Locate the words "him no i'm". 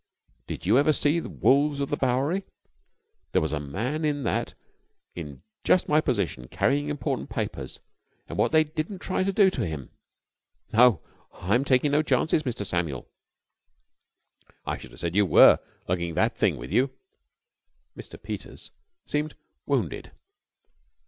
9.63-11.63